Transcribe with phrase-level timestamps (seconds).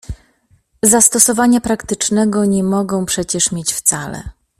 [0.83, 4.23] "Zastosowania praktycznego nie mogą przecież mieć wcale."